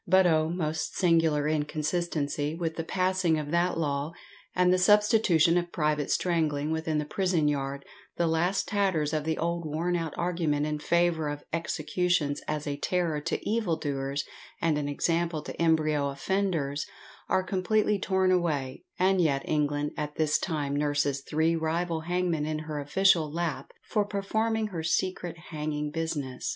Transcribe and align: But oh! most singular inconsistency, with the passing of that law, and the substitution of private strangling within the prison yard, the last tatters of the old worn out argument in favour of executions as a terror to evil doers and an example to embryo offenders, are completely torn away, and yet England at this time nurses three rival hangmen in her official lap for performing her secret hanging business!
But 0.07 0.25
oh! 0.25 0.49
most 0.49 0.95
singular 0.97 1.47
inconsistency, 1.47 2.55
with 2.55 2.75
the 2.75 2.83
passing 2.83 3.37
of 3.37 3.51
that 3.51 3.77
law, 3.77 4.13
and 4.55 4.73
the 4.73 4.79
substitution 4.79 5.59
of 5.59 5.71
private 5.71 6.09
strangling 6.09 6.71
within 6.71 6.97
the 6.97 7.05
prison 7.05 7.47
yard, 7.47 7.85
the 8.17 8.25
last 8.25 8.67
tatters 8.67 9.13
of 9.13 9.25
the 9.25 9.37
old 9.37 9.63
worn 9.63 9.95
out 9.95 10.15
argument 10.17 10.65
in 10.65 10.79
favour 10.79 11.29
of 11.29 11.43
executions 11.53 12.41
as 12.47 12.65
a 12.65 12.77
terror 12.77 13.21
to 13.21 13.47
evil 13.47 13.75
doers 13.77 14.25
and 14.59 14.75
an 14.79 14.89
example 14.89 15.43
to 15.43 15.61
embryo 15.61 16.09
offenders, 16.09 16.87
are 17.29 17.43
completely 17.43 17.99
torn 17.99 18.31
away, 18.31 18.83
and 18.97 19.21
yet 19.21 19.43
England 19.45 19.91
at 19.97 20.15
this 20.15 20.39
time 20.39 20.75
nurses 20.75 21.21
three 21.21 21.55
rival 21.55 22.05
hangmen 22.07 22.47
in 22.47 22.57
her 22.65 22.79
official 22.79 23.31
lap 23.31 23.69
for 23.83 24.03
performing 24.03 24.69
her 24.69 24.81
secret 24.81 25.37
hanging 25.51 25.91
business! 25.91 26.49